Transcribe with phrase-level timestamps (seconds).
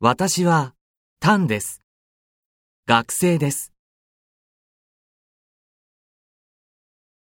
[0.00, 0.74] 私は、
[1.20, 1.80] タンです。
[2.86, 3.73] 学生です。